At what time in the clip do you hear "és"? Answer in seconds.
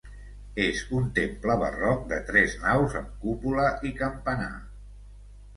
0.63-0.79